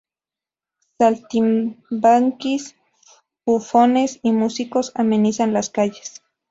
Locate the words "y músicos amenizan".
4.23-5.53